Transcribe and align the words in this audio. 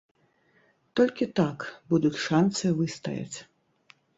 Толькі 0.99 1.27
так 1.39 1.67
будуць 1.91 2.13
шанцы 2.25 2.65
выстаяць. 2.81 3.37